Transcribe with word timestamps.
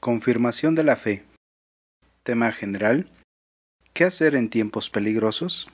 Confirmación 0.00 0.76
de 0.76 0.84
la 0.84 0.94
fe. 0.94 1.24
Tema 2.22 2.52
general. 2.52 3.10
¿Qué 3.94 4.04
hacer 4.04 4.36
en 4.36 4.48
tiempos 4.48 4.90
peligrosos? 4.90 5.66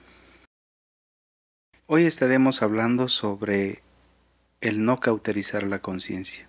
Hoy 1.87 2.07
estaremos 2.07 2.63
hablando 2.63 3.11
sobre 3.11 3.83
el 4.63 4.83
no 4.83 4.99
cauterizar 4.99 5.65
la 5.65 5.81
conciencia. 5.81 6.49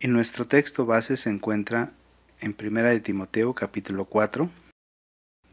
Y 0.00 0.08
nuestro 0.08 0.44
texto 0.44 0.86
base 0.86 1.16
se 1.16 1.30
encuentra 1.30 1.92
en 2.40 2.56
1 2.60 2.82
de 2.82 2.98
Timoteo 2.98 3.54
capítulo 3.54 4.04
4, 4.06 4.50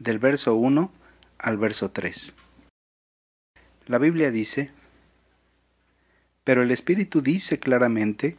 del 0.00 0.18
verso 0.18 0.56
1 0.56 0.90
al 1.38 1.58
verso 1.58 1.92
3. 1.92 2.34
La 3.86 3.98
Biblia 3.98 4.32
dice, 4.32 4.72
pero 6.42 6.64
el 6.64 6.72
Espíritu 6.72 7.22
dice 7.22 7.60
claramente 7.60 8.36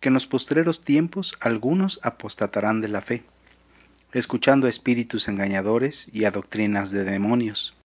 que 0.00 0.08
en 0.08 0.14
los 0.14 0.26
postreros 0.26 0.82
tiempos 0.82 1.36
algunos 1.40 2.00
apostatarán 2.02 2.80
de 2.80 2.88
la 2.88 3.00
fe, 3.00 3.24
escuchando 4.12 4.66
a 4.66 4.70
espíritus 4.70 5.28
engañadores 5.28 6.08
y 6.12 6.24
a 6.24 6.30
doctrinas 6.30 6.90
de 6.90 7.04
demonios, 7.04 7.76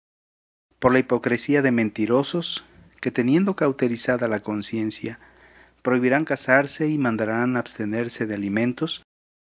por 0.79 0.93
la 0.93 0.99
hipocresía 0.99 1.61
de 1.61 1.71
mentirosos 1.71 2.65
que 3.01 3.11
teniendo 3.11 3.55
cauterizada 3.55 4.27
la 4.27 4.41
conciencia, 4.41 5.19
prohibirán 5.81 6.25
casarse 6.25 6.87
y 6.89 6.97
mandarán 6.97 7.57
abstenerse 7.57 8.25
de 8.25 8.35
alimentos 8.35 9.03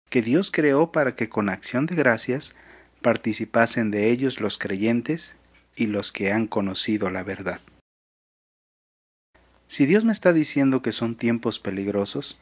que 0.09 0.21
Dios 0.21 0.51
creó 0.51 0.91
para 0.91 1.15
que 1.15 1.29
con 1.29 1.49
acción 1.49 1.85
de 1.85 1.95
gracias 1.95 2.55
participasen 3.01 3.91
de 3.91 4.11
ellos 4.11 4.39
los 4.39 4.57
creyentes 4.57 5.35
y 5.75 5.87
los 5.87 6.11
que 6.11 6.31
han 6.31 6.47
conocido 6.47 7.09
la 7.09 7.23
verdad. 7.23 7.61
Si 9.67 9.85
Dios 9.85 10.05
me 10.05 10.13
está 10.13 10.33
diciendo 10.33 10.81
que 10.81 10.91
son 10.91 11.15
tiempos 11.15 11.59
peligrosos, 11.59 12.39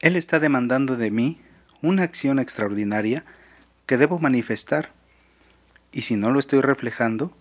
Él 0.00 0.16
está 0.16 0.38
demandando 0.38 0.96
de 0.96 1.10
mí 1.10 1.40
una 1.82 2.02
acción 2.02 2.38
extraordinaria 2.38 3.24
que 3.86 3.96
debo 3.96 4.18
manifestar, 4.18 4.92
y 5.92 6.02
si 6.02 6.16
no 6.16 6.30
lo 6.30 6.38
estoy 6.38 6.60
reflejando, 6.60 7.32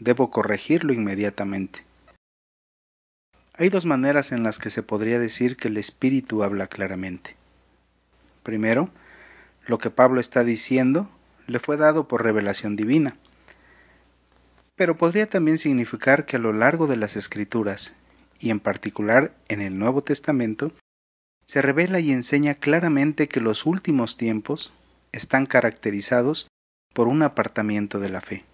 debo 0.00 0.30
corregirlo 0.30 0.92
inmediatamente. 0.92 1.84
Hay 3.56 3.68
dos 3.68 3.86
maneras 3.86 4.32
en 4.32 4.42
las 4.42 4.58
que 4.58 4.70
se 4.70 4.82
podría 4.82 5.18
decir 5.18 5.56
que 5.56 5.68
el 5.68 5.76
Espíritu 5.76 6.42
habla 6.42 6.66
claramente. 6.66 7.36
Primero, 8.42 8.90
lo 9.66 9.78
que 9.78 9.90
Pablo 9.90 10.20
está 10.20 10.44
diciendo 10.44 11.08
le 11.46 11.60
fue 11.60 11.76
dado 11.76 12.08
por 12.08 12.22
revelación 12.22 12.74
divina 12.74 13.16
pero 14.76 14.96
podría 14.96 15.28
también 15.28 15.58
significar 15.58 16.26
que 16.26 16.36
a 16.36 16.40
lo 16.40 16.52
largo 16.52 16.86
de 16.86 16.96
las 16.96 17.16
escrituras, 17.16 17.96
y 18.40 18.50
en 18.50 18.60
particular 18.60 19.32
en 19.48 19.60
el 19.60 19.78
Nuevo 19.78 20.02
Testamento, 20.02 20.72
se 21.44 21.62
revela 21.62 22.00
y 22.00 22.10
enseña 22.10 22.54
claramente 22.54 23.28
que 23.28 23.40
los 23.40 23.66
últimos 23.66 24.16
tiempos 24.16 24.72
están 25.12 25.46
caracterizados 25.46 26.48
por 26.92 27.08
un 27.08 27.22
apartamiento 27.22 28.00
de 28.00 28.08
la 28.08 28.20
fe. 28.20 28.44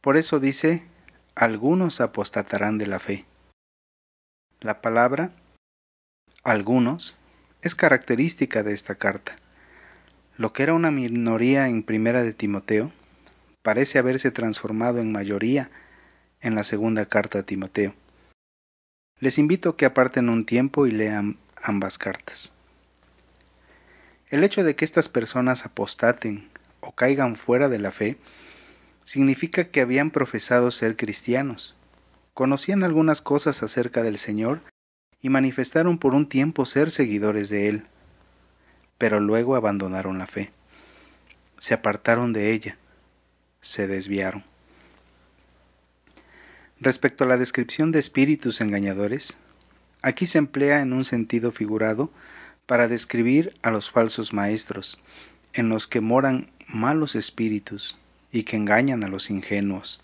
Por 0.00 0.16
eso 0.16 0.38
dice, 0.38 0.84
algunos 1.34 2.00
apostatarán 2.00 2.78
de 2.78 2.86
la 2.86 2.98
fe. 2.98 3.24
La 4.60 4.80
palabra 4.80 5.32
algunos 6.42 7.16
es 7.62 7.74
característica 7.74 8.62
de 8.62 8.74
esta 8.74 8.96
carta. 8.96 9.36
Lo 10.36 10.52
que 10.52 10.62
era 10.62 10.74
una 10.74 10.90
minoría 10.90 11.68
en 11.68 11.82
primera 11.82 12.22
de 12.22 12.34
Timoteo, 12.34 12.92
parece 13.62 13.98
haberse 13.98 14.30
transformado 14.30 14.98
en 14.98 15.10
mayoría 15.10 15.70
en 16.42 16.54
la 16.54 16.64
segunda 16.64 17.06
carta 17.06 17.38
a 17.38 17.42
Timoteo. 17.44 17.94
Les 19.20 19.38
invito 19.38 19.70
a 19.70 19.76
que 19.76 19.86
aparten 19.86 20.28
un 20.28 20.44
tiempo 20.44 20.86
y 20.86 20.90
lean 20.90 21.36
ambas 21.62 21.98
cartas. 21.98 22.52
El 24.28 24.44
hecho 24.44 24.64
de 24.64 24.74
que 24.74 24.84
estas 24.84 25.08
personas 25.08 25.64
apostaten 25.64 26.48
o 26.80 26.92
caigan 26.92 27.36
fuera 27.36 27.68
de 27.68 27.78
la 27.78 27.90
fe 27.90 28.18
significa 29.04 29.68
que 29.68 29.80
habían 29.80 30.10
profesado 30.10 30.70
ser 30.70 30.96
cristianos, 30.96 31.76
conocían 32.32 32.82
algunas 32.82 33.20
cosas 33.20 33.62
acerca 33.62 34.02
del 34.02 34.18
Señor 34.18 34.60
y 35.20 35.28
manifestaron 35.28 35.98
por 35.98 36.14
un 36.14 36.28
tiempo 36.28 36.66
ser 36.66 36.90
seguidores 36.90 37.48
de 37.48 37.68
Él, 37.68 37.86
pero 38.98 39.20
luego 39.20 39.56
abandonaron 39.56 40.18
la 40.18 40.26
fe, 40.26 40.50
se 41.58 41.74
apartaron 41.74 42.32
de 42.32 42.52
ella 42.52 42.78
se 43.64 43.86
desviaron. 43.86 44.44
Respecto 46.80 47.24
a 47.24 47.26
la 47.26 47.36
descripción 47.36 47.92
de 47.92 48.00
espíritus 48.00 48.60
engañadores, 48.60 49.36
aquí 50.02 50.26
se 50.26 50.38
emplea 50.38 50.82
en 50.82 50.92
un 50.92 51.04
sentido 51.04 51.52
figurado 51.52 52.10
para 52.66 52.88
describir 52.88 53.54
a 53.62 53.70
los 53.70 53.90
falsos 53.90 54.32
maestros, 54.32 55.00
en 55.52 55.68
los 55.68 55.86
que 55.86 56.00
moran 56.00 56.50
malos 56.66 57.14
espíritus 57.14 57.98
y 58.32 58.42
que 58.42 58.56
engañan 58.56 59.04
a 59.04 59.08
los 59.08 59.30
ingenuos. 59.30 60.02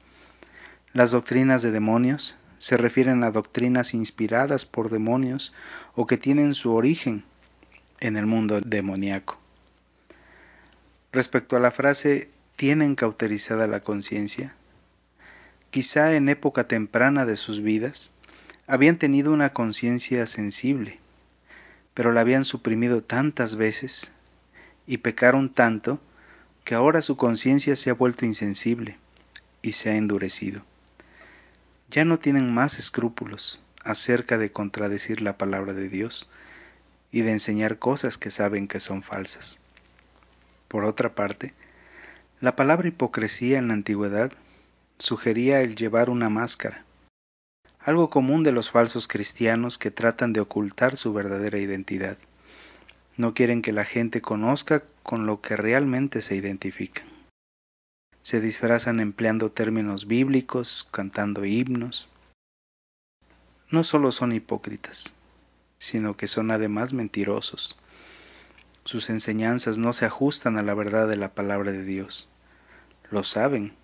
Las 0.92 1.10
doctrinas 1.10 1.62
de 1.62 1.70
demonios 1.70 2.36
se 2.58 2.76
refieren 2.76 3.24
a 3.24 3.30
doctrinas 3.30 3.94
inspiradas 3.94 4.66
por 4.66 4.90
demonios 4.90 5.52
o 5.94 6.06
que 6.06 6.18
tienen 6.18 6.54
su 6.54 6.74
origen 6.74 7.24
en 7.98 8.16
el 8.16 8.26
mundo 8.26 8.60
demoníaco. 8.60 9.38
Respecto 11.12 11.56
a 11.56 11.60
la 11.60 11.70
frase 11.70 12.30
tienen 12.56 12.94
cauterizada 12.94 13.66
la 13.66 13.80
conciencia. 13.80 14.54
Quizá 15.70 16.16
en 16.16 16.28
época 16.28 16.66
temprana 16.66 17.24
de 17.26 17.36
sus 17.36 17.62
vidas 17.62 18.12
habían 18.66 18.98
tenido 18.98 19.32
una 19.32 19.52
conciencia 19.52 20.26
sensible, 20.26 20.98
pero 21.94 22.12
la 22.12 22.22
habían 22.22 22.44
suprimido 22.44 23.04
tantas 23.04 23.54
veces 23.54 24.10
y 24.88 24.98
pecaron 24.98 25.48
tanto 25.48 26.00
que 26.64 26.74
ahora 26.74 27.02
su 27.02 27.16
conciencia 27.16 27.76
se 27.76 27.90
ha 27.90 27.94
vuelto 27.94 28.26
insensible 28.26 28.98
y 29.62 29.72
se 29.72 29.90
ha 29.90 29.96
endurecido. 29.96 30.62
Ya 31.88 32.04
no 32.04 32.18
tienen 32.18 32.52
más 32.52 32.80
escrúpulos 32.80 33.60
acerca 33.84 34.38
de 34.38 34.50
contradecir 34.50 35.22
la 35.22 35.38
palabra 35.38 35.72
de 35.72 35.88
Dios 35.88 36.28
y 37.12 37.22
de 37.22 37.30
enseñar 37.30 37.78
cosas 37.78 38.18
que 38.18 38.30
saben 38.30 38.66
que 38.66 38.80
son 38.80 39.04
falsas. 39.04 39.60
Por 40.66 40.84
otra 40.84 41.14
parte, 41.14 41.54
la 42.40 42.56
palabra 42.56 42.88
hipocresía 42.88 43.58
en 43.58 43.68
la 43.68 43.74
antigüedad 43.74 44.32
sugería 45.00 45.62
el 45.62 45.76
llevar 45.76 46.10
una 46.10 46.28
máscara, 46.28 46.84
algo 47.78 48.10
común 48.10 48.42
de 48.44 48.52
los 48.52 48.70
falsos 48.70 49.08
cristianos 49.08 49.78
que 49.78 49.90
tratan 49.90 50.34
de 50.34 50.40
ocultar 50.40 50.96
su 50.96 51.14
verdadera 51.14 51.58
identidad. 51.58 52.18
No 53.16 53.32
quieren 53.32 53.62
que 53.62 53.72
la 53.72 53.84
gente 53.84 54.20
conozca 54.20 54.84
con 55.02 55.26
lo 55.26 55.40
que 55.40 55.56
realmente 55.56 56.20
se 56.20 56.36
identifican. 56.36 57.06
Se 58.22 58.40
disfrazan 58.42 59.00
empleando 59.00 59.50
términos 59.50 60.06
bíblicos, 60.06 60.86
cantando 60.90 61.46
himnos. 61.46 62.08
No 63.70 63.82
solo 63.84 64.12
son 64.12 64.32
hipócritas, 64.32 65.14
sino 65.78 66.16
que 66.18 66.28
son 66.28 66.50
además 66.50 66.92
mentirosos. 66.92 67.78
Sus 68.84 69.08
enseñanzas 69.08 69.78
no 69.78 69.94
se 69.94 70.04
ajustan 70.04 70.58
a 70.58 70.62
la 70.62 70.74
verdad 70.74 71.08
de 71.08 71.16
la 71.16 71.32
palabra 71.32 71.72
de 71.72 71.84
Dios. 71.84 72.28
Lo 73.10 73.24
saben 73.24 73.79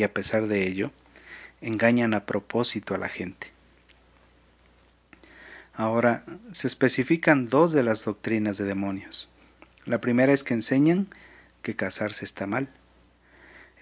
y 0.00 0.02
a 0.02 0.14
pesar 0.14 0.46
de 0.46 0.66
ello, 0.66 0.92
engañan 1.60 2.14
a 2.14 2.24
propósito 2.24 2.94
a 2.94 2.98
la 2.98 3.10
gente. 3.10 3.48
Ahora, 5.74 6.24
se 6.52 6.68
especifican 6.68 7.50
dos 7.50 7.72
de 7.72 7.82
las 7.82 8.02
doctrinas 8.06 8.56
de 8.56 8.64
demonios. 8.64 9.28
La 9.84 10.00
primera 10.00 10.32
es 10.32 10.42
que 10.42 10.54
enseñan 10.54 11.08
que 11.60 11.76
casarse 11.76 12.24
está 12.24 12.46
mal. 12.46 12.70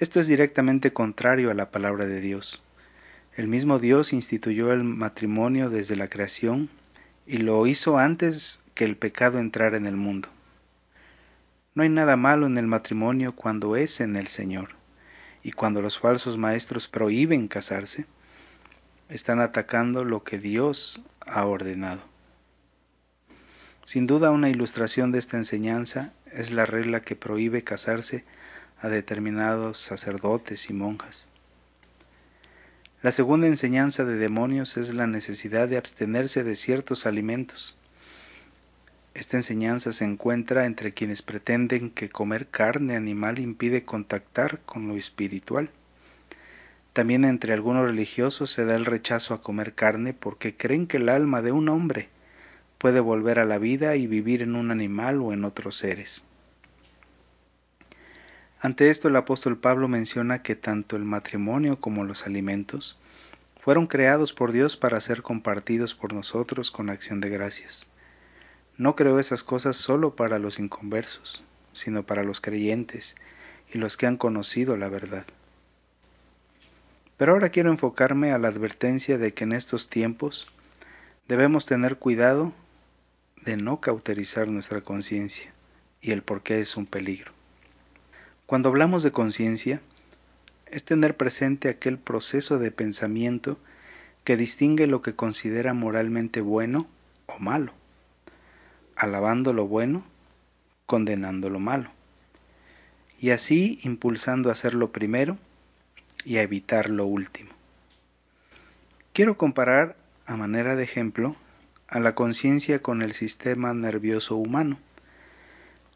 Esto 0.01 0.19
es 0.19 0.27
directamente 0.27 0.93
contrario 0.93 1.53
a 1.53 1.55
la 1.55 1.71
palabra 1.71 2.07
de 2.07 2.21
Dios. 2.21 2.61
El 3.37 3.47
mismo 3.47 3.79
Dios 3.79 4.13
instituyó 4.13 4.73
el 4.73 4.83
matrimonio 4.83 5.71
desde 5.71 5.95
la 5.95 6.09
creación 6.09 6.69
y 7.29 7.37
lo 7.37 7.65
hizo 7.69 7.97
antes 7.97 8.65
que 8.75 8.85
el 8.85 8.97
pecado 8.97 9.39
entrara 9.39 9.77
en 9.77 9.87
el 9.87 9.97
mundo. 9.97 10.29
No 11.77 11.85
hay 11.85 11.91
nada 11.91 12.17
malo 12.17 12.49
en 12.49 12.59
el 12.59 12.67
matrimonio 12.67 13.37
cuando 13.37 13.77
es 13.77 14.01
en 14.01 14.17
el 14.17 14.27
Señor. 14.27 14.78
Y 15.43 15.53
cuando 15.53 15.83
los 15.83 15.99
falsos 15.99 16.37
maestros 16.37 16.89
prohíben 16.89 17.49
casarse, 17.49 18.07
están 19.09 19.41
atacando 19.41 20.05
lo 20.05 20.25
que 20.25 20.39
Dios 20.39 21.03
ha 21.21 21.47
ordenado. 21.47 22.03
Sin 23.85 24.07
duda 24.07 24.31
una 24.31 24.51
ilustración 24.51 25.13
de 25.13 25.19
esta 25.19 25.39
enseñanza 25.39 26.13
es 26.27 26.51
la 26.51 26.67
regla 26.67 27.01
que 27.01 27.17
prohíbe 27.17 27.65
casarse 27.65 28.25
a 28.81 28.89
determinados 28.89 29.79
sacerdotes 29.79 30.69
y 30.69 30.75
monjas. 30.75 31.29
La 33.01 33.13
segunda 33.13 33.47
enseñanza 33.47 34.05
de 34.05 34.17
demonios 34.17 34.77
es 34.77 34.93
la 34.93 35.07
necesidad 35.07 35.69
de 35.69 35.79
abstenerse 35.79 36.45
de 36.45 36.57
ciertos 36.57 37.07
alimentos, 37.07 37.79
esta 39.19 39.37
enseñanza 39.37 39.93
se 39.93 40.05
encuentra 40.05 40.65
entre 40.65 40.95
quienes 40.95 41.23
pretenden 41.23 41.91
que 41.91 42.09
comer 42.09 42.47
carne 42.47 42.95
animal 42.95 43.41
impide 43.41 43.85
contactar 43.85 44.61
con 44.61 44.87
lo 44.87 44.97
espiritual. 44.97 45.71
También 46.93 47.25
entre 47.25 47.53
algunos 47.53 47.85
religiosos 47.85 48.53
se 48.53 48.65
da 48.65 48.77
el 48.77 48.85
rechazo 48.85 49.35
a 49.35 49.43
comer 49.43 49.75
carne 49.75 50.15
porque 50.15 50.57
creen 50.57 50.87
que 50.87 50.99
el 50.99 51.09
alma 51.09 51.43
de 51.43 51.51
un 51.51 51.69
hombre 51.69 52.09
puede 52.79 53.01
volver 53.01 53.41
a 53.41 53.45
la 53.45 53.59
vida 53.59 53.97
y 53.97 54.07
vivir 54.07 54.41
en 54.41 54.55
un 54.55 54.71
animal 54.71 55.21
o 55.21 55.33
en 55.33 55.45
otros 55.45 55.77
seres. 55.77 56.25
Ante 58.61 58.89
esto 58.89 59.09
el 59.09 59.17
apóstol 59.17 59.59
Pablo 59.59 59.89
menciona 59.89 60.43
que 60.43 60.55
tanto 60.55 60.95
el 60.95 61.05
matrimonio 61.05 61.81
como 61.81 62.05
los 62.05 62.25
alimentos 62.25 62.97
fueron 63.61 63.89
creados 63.89 64.33
por 64.33 64.53
Dios 64.53 64.77
para 64.77 65.01
ser 65.01 65.23
compartidos 65.23 65.97
por 65.97 66.13
nosotros 66.13 66.71
con 66.71 66.89
acción 66.89 67.21
de 67.21 67.31
gracias. 67.31 67.89
No 68.79 68.95
creó 68.95 69.19
esas 69.19 69.43
cosas 69.43 69.77
solo 69.77 70.15
para 70.15 70.39
los 70.39 70.61
inconversos, 70.61 71.45
sino 71.73 72.05
para 72.05 72.23
los 72.23 72.41
creyentes 72.41 73.17
y 73.75 73.79
los 73.79 73.97
que 73.97 74.07
han 74.07 74.17
conocido 74.17 74.77
la 74.77 74.89
verdad. 74.89 75.27
Pero 77.17 77.33
ahora 77.33 77.49
quiero 77.49 77.71
enfocarme 77.71 78.31
a 78.31 78.39
la 78.39 78.47
advertencia 78.47 79.19
de 79.19 79.35
que 79.35 79.43
en 79.43 79.53
estos 79.53 79.91
tiempos 79.91 80.47
debemos 81.27 81.67
tener 81.67 81.97
cuidado 81.97 82.53
de 83.45 83.57
no 83.57 83.81
cauterizar 83.81 84.47
nuestra 84.47 84.81
conciencia 84.83 85.53
y 86.01 86.13
el 86.13 86.23
por 86.23 86.43
qué 86.43 86.61
es 86.61 86.77
un 86.77 86.87
peligro. 86.87 87.33
Cuando 88.47 88.69
hablamos 88.69 89.03
de 89.03 89.11
conciencia, 89.11 89.81
es 90.67 90.85
tener 90.85 91.17
presente 91.17 91.69
aquel 91.69 91.99
proceso 91.99 92.61
de 92.61 92.71
pensamiento 92.71 93.59
que 94.23 94.37
distingue 94.37 94.87
lo 94.87 95.03
que 95.03 95.17
considera 95.17 95.75
moralmente 95.75 96.41
bueno 96.41 96.87
o 97.27 97.41
malo, 97.41 97.73
alabando 98.99 99.53
lo 99.53 99.67
bueno, 99.67 100.03
condenando 100.85 101.49
lo 101.51 101.61
malo, 101.61 101.91
y 103.21 103.31
así 103.31 103.79
impulsando 103.85 104.49
a 104.49 104.53
hacer 104.53 104.75
lo 104.75 104.91
primero 104.91 105.39
y 106.25 106.39
a 106.39 106.43
evitar 106.43 106.91
lo 106.91 107.07
último. 107.07 107.51
Quiero 109.13 109.39
comparar, 109.39 109.97
a 110.27 110.37
manera 110.37 110.75
de 110.75 110.83
ejemplo, 110.83 111.37
a 111.87 112.01
la 112.01 112.15
conciencia 112.15 112.83
con 112.83 113.03
el 113.03 113.13
sistema 113.13 113.73
nervioso 113.73 114.37
humano. 114.37 114.79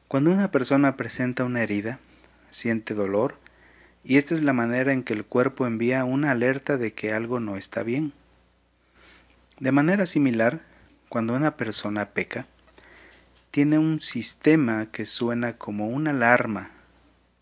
Cuando 0.07 0.31
una 0.31 0.51
persona 0.51 0.97
presenta 0.97 1.45
una 1.45 1.63
herida, 1.63 1.99
siente 2.51 2.95
dolor, 2.95 3.37
y 4.05 4.17
esta 4.17 4.35
es 4.35 4.43
la 4.43 4.53
manera 4.53 4.93
en 4.93 5.03
que 5.03 5.13
el 5.13 5.25
cuerpo 5.25 5.67
envía 5.67 6.05
una 6.05 6.31
alerta 6.31 6.77
de 6.77 6.93
que 6.93 7.13
algo 7.13 7.41
no 7.41 7.57
está 7.57 7.83
bien. 7.83 8.13
De 9.59 9.73
manera 9.73 10.07
similar, 10.07 10.63
cuando 11.09 11.35
una 11.35 11.57
persona 11.57 12.11
peca, 12.11 12.47
tiene 13.53 13.79
un 13.79 14.01
sistema 14.01 14.87
que 14.87 15.05
suena 15.05 15.59
como 15.59 15.89
una 15.89 16.11
alarma 16.11 16.71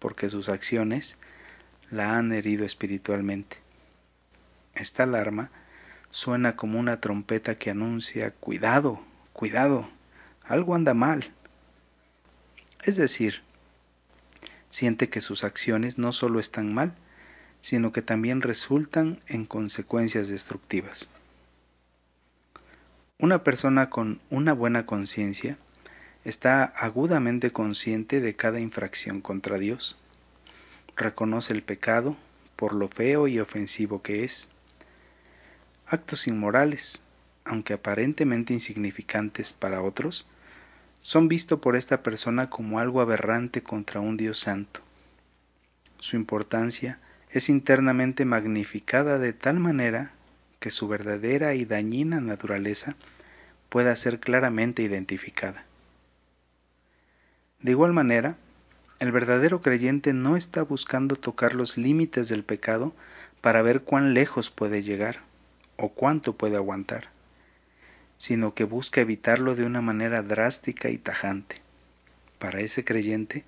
porque 0.00 0.28
sus 0.28 0.48
acciones 0.48 1.18
la 1.88 2.18
han 2.18 2.32
herido 2.32 2.66
espiritualmente. 2.66 3.58
Esta 4.74 5.04
alarma 5.04 5.52
suena 6.10 6.56
como 6.56 6.80
una 6.80 7.00
trompeta 7.00 7.54
que 7.54 7.70
anuncia 7.70 8.32
cuidado, 8.32 9.00
cuidado, 9.32 9.88
algo 10.42 10.74
anda 10.74 10.94
mal. 10.94 11.32
Es 12.82 12.96
decir, 12.96 13.42
siente 14.68 15.10
que 15.10 15.20
sus 15.20 15.44
acciones 15.44 15.96
no 15.96 16.10
solo 16.10 16.40
están 16.40 16.74
mal, 16.74 16.92
sino 17.60 17.92
que 17.92 18.02
también 18.02 18.42
resultan 18.42 19.20
en 19.28 19.46
consecuencias 19.46 20.26
destructivas. 20.28 21.08
Una 23.20 23.44
persona 23.44 23.90
con 23.90 24.20
una 24.28 24.54
buena 24.54 24.86
conciencia 24.86 25.56
está 26.24 26.64
agudamente 26.64 27.50
consciente 27.50 28.20
de 28.20 28.36
cada 28.36 28.60
infracción 28.60 29.20
contra 29.20 29.58
Dios. 29.58 29.96
Reconoce 30.96 31.52
el 31.52 31.62
pecado 31.62 32.16
por 32.56 32.74
lo 32.74 32.88
feo 32.88 33.26
y 33.26 33.40
ofensivo 33.40 34.02
que 34.02 34.24
es. 34.24 34.50
Actos 35.86 36.26
inmorales, 36.26 37.02
aunque 37.44 37.72
aparentemente 37.72 38.52
insignificantes 38.52 39.52
para 39.52 39.82
otros, 39.82 40.28
son 41.00 41.28
vistos 41.28 41.60
por 41.60 41.76
esta 41.76 42.02
persona 42.02 42.50
como 42.50 42.78
algo 42.78 43.00
aberrante 43.00 43.62
contra 43.62 44.00
un 44.00 44.18
Dios 44.18 44.40
santo. 44.40 44.80
Su 45.98 46.16
importancia 46.16 46.98
es 47.30 47.48
internamente 47.48 48.24
magnificada 48.24 49.18
de 49.18 49.32
tal 49.32 49.58
manera 49.58 50.12
que 50.58 50.70
su 50.70 50.88
verdadera 50.88 51.54
y 51.54 51.64
dañina 51.64 52.20
naturaleza 52.20 52.96
pueda 53.70 53.96
ser 53.96 54.20
claramente 54.20 54.82
identificada. 54.82 55.64
De 57.62 57.72
igual 57.72 57.92
manera, 57.92 58.36
el 58.98 59.12
verdadero 59.12 59.60
creyente 59.60 60.12
no 60.12 60.36
está 60.36 60.62
buscando 60.62 61.16
tocar 61.16 61.54
los 61.54 61.78
límites 61.78 62.28
del 62.28 62.44
pecado 62.44 62.94
para 63.40 63.62
ver 63.62 63.82
cuán 63.82 64.14
lejos 64.14 64.50
puede 64.50 64.82
llegar 64.82 65.20
o 65.76 65.88
cuánto 65.90 66.36
puede 66.36 66.56
aguantar 66.56 67.08
sino 68.20 68.52
que 68.52 68.64
busca 68.64 69.00
evitarlo 69.00 69.56
de 69.56 69.64
una 69.64 69.80
manera 69.80 70.22
drástica 70.22 70.90
y 70.90 70.98
tajante. 70.98 71.56
Para 72.38 72.60
ese 72.60 72.84
creyente, 72.84 73.46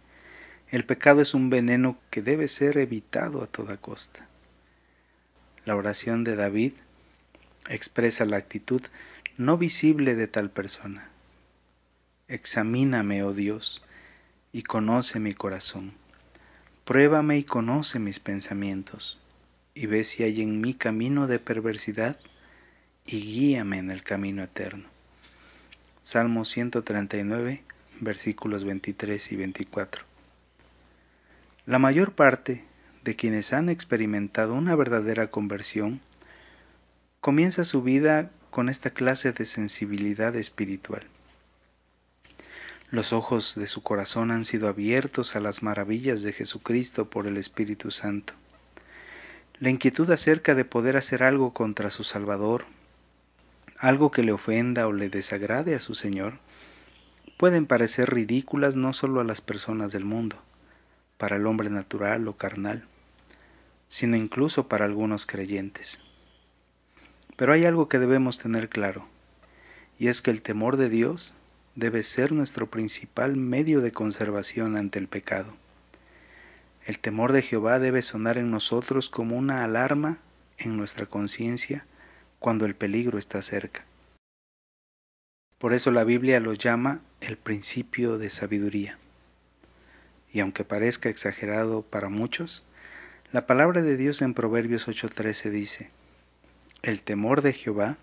el 0.70 0.86
pecado 0.86 1.20
es 1.20 1.34
un 1.34 1.50
veneno 1.50 1.98
que 2.08 2.22
debe 2.22 2.48
ser 2.48 2.78
evitado 2.78 3.42
a 3.42 3.46
toda 3.46 3.76
costa. 3.76 4.26
La 5.66 5.76
oración 5.76 6.24
de 6.24 6.36
David 6.36 6.72
expresa 7.68 8.24
la 8.24 8.38
actitud 8.38 8.80
no 9.36 9.58
visible 9.58 10.14
de 10.14 10.26
tal 10.26 10.48
persona. 10.48 11.10
Examíname, 12.26 13.24
oh 13.24 13.34
Dios, 13.34 13.84
y 14.52 14.62
conoce 14.62 15.18
mi 15.18 15.32
corazón. 15.32 15.92
Pruébame 16.84 17.38
y 17.38 17.44
conoce 17.44 17.98
mis 17.98 18.20
pensamientos, 18.20 19.18
y 19.74 19.86
ve 19.86 20.04
si 20.04 20.22
hay 20.22 20.42
en 20.42 20.60
mí 20.60 20.74
camino 20.74 21.26
de 21.26 21.38
perversidad 21.38 22.18
y 23.06 23.20
guíame 23.20 23.78
en 23.78 23.90
el 23.90 24.02
camino 24.02 24.42
eterno. 24.42 24.84
Salmo 26.02 26.44
139, 26.44 27.62
versículos 28.00 28.64
23 28.64 29.32
y 29.32 29.36
24. 29.36 30.04
La 31.64 31.78
mayor 31.78 32.12
parte 32.12 32.64
de 33.04 33.16
quienes 33.16 33.52
han 33.52 33.68
experimentado 33.68 34.54
una 34.54 34.74
verdadera 34.74 35.30
conversión 35.30 36.00
comienza 37.20 37.64
su 37.64 37.82
vida 37.82 38.30
con 38.50 38.68
esta 38.68 38.90
clase 38.90 39.32
de 39.32 39.46
sensibilidad 39.46 40.34
espiritual. 40.36 41.04
Los 42.92 43.12
ojos 43.12 43.56
de 43.56 43.66
su 43.66 43.82
corazón 43.82 44.30
han 44.30 44.44
sido 44.44 44.68
abiertos 44.68 45.34
a 45.34 45.40
las 45.40 45.64
maravillas 45.64 46.22
de 46.22 46.32
Jesucristo 46.32 47.10
por 47.10 47.26
el 47.26 47.36
Espíritu 47.36 47.90
Santo. 47.90 48.34
La 49.58 49.70
inquietud 49.70 50.08
acerca 50.12 50.54
de 50.54 50.64
poder 50.64 50.96
hacer 50.96 51.24
algo 51.24 51.52
contra 51.52 51.90
su 51.90 52.04
Salvador 52.04 52.64
algo 53.82 54.12
que 54.12 54.22
le 54.22 54.30
ofenda 54.30 54.86
o 54.86 54.92
le 54.92 55.08
desagrade 55.08 55.74
a 55.74 55.80
su 55.80 55.96
Señor, 55.96 56.34
pueden 57.36 57.66
parecer 57.66 58.14
ridículas 58.14 58.76
no 58.76 58.92
solo 58.92 59.20
a 59.20 59.24
las 59.24 59.40
personas 59.40 59.90
del 59.90 60.04
mundo, 60.04 60.40
para 61.18 61.34
el 61.34 61.48
hombre 61.48 61.68
natural 61.68 62.28
o 62.28 62.36
carnal, 62.36 62.84
sino 63.88 64.16
incluso 64.16 64.68
para 64.68 64.84
algunos 64.84 65.26
creyentes. 65.26 66.00
Pero 67.34 67.52
hay 67.52 67.64
algo 67.64 67.88
que 67.88 67.98
debemos 67.98 68.38
tener 68.38 68.68
claro, 68.68 69.04
y 69.98 70.06
es 70.06 70.22
que 70.22 70.30
el 70.30 70.42
temor 70.42 70.76
de 70.76 70.88
Dios 70.88 71.34
debe 71.74 72.02
ser 72.02 72.32
nuestro 72.32 72.68
principal 72.68 73.36
medio 73.36 73.80
de 73.80 73.92
conservación 73.92 74.76
ante 74.76 74.98
el 74.98 75.08
pecado. 75.08 75.54
El 76.84 76.98
temor 76.98 77.32
de 77.32 77.42
Jehová 77.42 77.78
debe 77.78 78.02
sonar 78.02 78.38
en 78.38 78.50
nosotros 78.50 79.08
como 79.08 79.36
una 79.36 79.64
alarma 79.64 80.18
en 80.58 80.76
nuestra 80.76 81.06
conciencia 81.06 81.86
cuando 82.38 82.66
el 82.66 82.74
peligro 82.74 83.18
está 83.18 83.40
cerca. 83.40 83.84
Por 85.58 85.72
eso 85.72 85.92
la 85.92 86.02
Biblia 86.02 86.40
lo 86.40 86.54
llama 86.54 87.00
el 87.20 87.36
principio 87.36 88.18
de 88.18 88.30
sabiduría. 88.30 88.98
Y 90.32 90.40
aunque 90.40 90.64
parezca 90.64 91.08
exagerado 91.08 91.82
para 91.82 92.08
muchos, 92.08 92.64
la 93.30 93.46
palabra 93.46 93.80
de 93.82 93.96
Dios 93.96 94.22
en 94.22 94.34
Proverbios 94.34 94.88
8:13 94.88 95.50
dice, 95.50 95.90
El 96.82 97.02
temor 97.02 97.42
de 97.42 97.52
Jehová 97.52 97.96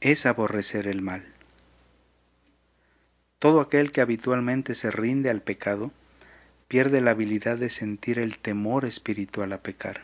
es 0.00 0.24
aborrecer 0.24 0.86
el 0.86 1.02
mal. 1.02 1.26
Todo 3.42 3.60
aquel 3.60 3.90
que 3.90 4.00
habitualmente 4.00 4.76
se 4.76 4.92
rinde 4.92 5.28
al 5.28 5.42
pecado 5.42 5.90
pierde 6.68 7.00
la 7.00 7.10
habilidad 7.10 7.58
de 7.58 7.70
sentir 7.70 8.20
el 8.20 8.38
temor 8.38 8.84
espiritual 8.84 9.52
a 9.52 9.58
pecar. 9.58 10.02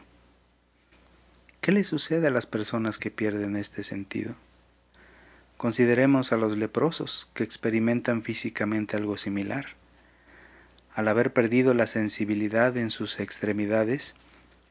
¿Qué 1.60 1.70
le 1.70 1.84
sucede 1.84 2.26
a 2.26 2.30
las 2.32 2.46
personas 2.46 2.98
que 2.98 3.12
pierden 3.12 3.54
este 3.54 3.84
sentido? 3.84 4.34
Consideremos 5.56 6.32
a 6.32 6.36
los 6.36 6.56
leprosos 6.56 7.30
que 7.32 7.44
experimentan 7.44 8.24
físicamente 8.24 8.96
algo 8.96 9.16
similar. 9.16 9.66
Al 10.92 11.06
haber 11.06 11.32
perdido 11.32 11.74
la 11.74 11.86
sensibilidad 11.86 12.76
en 12.76 12.90
sus 12.90 13.20
extremidades, 13.20 14.16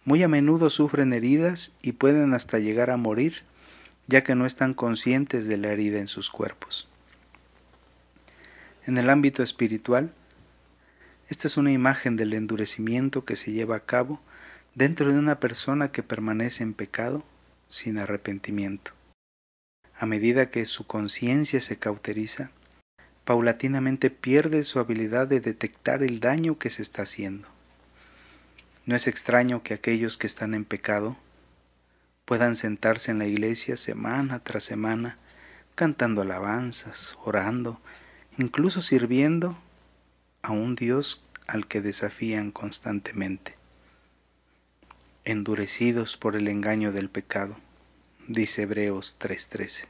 muy 0.04 0.24
a 0.24 0.28
menudo 0.28 0.70
sufren 0.70 1.14
heridas 1.14 1.72
y 1.82 1.94
pueden 1.94 2.34
hasta 2.34 2.60
llegar 2.60 2.90
a 2.90 2.98
morir, 2.98 3.44
ya 4.08 4.26
que 4.26 4.36
no 4.36 4.46
están 4.46 4.74
conscientes 4.74 5.48
de 5.48 5.56
la 5.56 5.70
herida 5.70 6.00
en 6.00 6.10
sus 6.10 6.30
cuerpos. 6.30 6.90
En 8.88 8.96
el 8.96 9.10
ámbito 9.10 9.44
espiritual, 9.44 10.14
esta 11.30 11.50
es 11.50 11.58
una 11.58 11.74
imagen 11.74 12.16
del 12.16 12.34
endurecimiento 12.34 13.26
que 13.26 13.36
se 13.36 13.52
lleva 13.52 13.76
a 13.76 13.82
cabo 13.82 14.22
dentro 14.76 15.12
de 15.12 15.20
una 15.20 15.42
persona 15.42 15.92
que 15.92 16.04
permanece 16.04 16.64
en 16.64 16.74
pecado 16.74 17.24
sin 17.68 17.98
arrepentimiento. 17.98 18.94
a 20.00 20.06
medida 20.06 20.52
que 20.52 20.66
su 20.66 20.86
conciencia 20.86 21.60
se 21.60 21.78
cauteriza, 21.78 22.52
paulatinamente 23.26 24.10
pierde 24.10 24.64
su 24.64 24.80
habilidad 24.80 25.28
de 25.28 25.42
detectar 25.42 26.04
el 26.04 26.20
daño 26.20 26.58
que 26.58 26.70
se 26.70 26.84
está 26.84 27.02
haciendo. 27.02 27.48
No 28.86 28.96
es 28.96 29.08
extraño 29.08 29.64
que 29.64 29.74
aquellos 29.74 30.18
que 30.18 30.28
están 30.28 30.54
en 30.54 30.66
pecado 30.66 31.18
puedan 32.26 32.56
sentarse 32.56 33.12
en 33.12 33.18
la 33.18 33.26
iglesia 33.26 33.76
semana 33.76 34.40
tras 34.40 34.64
semana, 34.64 35.18
cantando 35.76 36.22
alabanzas, 36.22 37.18
orando, 37.26 37.82
incluso 38.38 38.82
sirviendo 38.82 39.58
a 40.42 40.52
un 40.52 40.76
Dios 40.76 41.26
al 41.48 41.68
que 41.68 41.82
desafían 41.82 42.52
constantemente. 42.52 43.56
Endurecidos 45.26 46.18
por 46.18 46.36
el 46.36 46.48
engaño 46.48 46.92
del 46.92 47.10
pecado, 47.10 47.58
dice 48.28 48.64
Hebreos 48.64 49.18
3:13. 49.20 49.86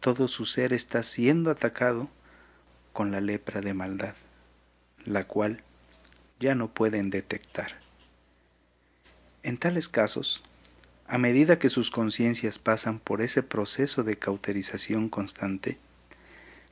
Todo 0.00 0.28
su 0.28 0.46
ser 0.46 0.72
está 0.72 1.02
siendo 1.02 1.50
atacado 1.50 2.08
con 2.92 3.10
la 3.10 3.20
lepra 3.20 3.60
de 3.60 3.74
maldad, 3.74 4.14
la 5.04 5.24
cual 5.24 5.62
ya 6.38 6.54
no 6.54 6.72
pueden 6.72 7.10
detectar. 7.10 7.78
En 9.42 9.58
tales 9.58 9.88
casos, 9.88 10.42
a 11.06 11.18
medida 11.18 11.58
que 11.58 11.68
sus 11.68 11.90
conciencias 11.90 12.58
pasan 12.58 12.98
por 12.98 13.20
ese 13.20 13.42
proceso 13.42 14.02
de 14.02 14.18
cauterización 14.18 15.08
constante, 15.08 15.78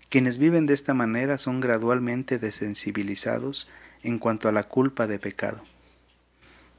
quienes 0.08 0.38
viven 0.38 0.66
de 0.66 0.74
esta 0.74 0.94
manera 0.94 1.38
son 1.38 1.60
gradualmente 1.60 2.38
desensibilizados 2.38 3.68
en 4.02 4.18
cuanto 4.18 4.48
a 4.48 4.52
la 4.52 4.64
culpa 4.64 5.06
de 5.06 5.18
pecado. 5.18 5.62